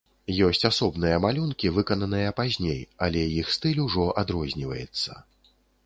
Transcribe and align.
Ёсць 0.45 0.63
асобныя 0.69 1.19
малюнкі, 1.25 1.71
выкананыя 1.77 2.33
пазней, 2.41 2.81
але 3.09 3.21
іх 3.39 3.55
стыль 3.61 3.83
ужо 3.87 4.11
адрозніваецца. 4.23 5.11